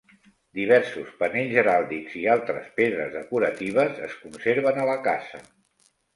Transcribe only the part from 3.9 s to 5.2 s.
es conserven a la